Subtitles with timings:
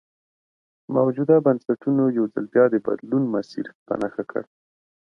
[0.95, 4.43] موجوده بنسټونو یو ځل بیا د بدلون مسیر په نښه کړ.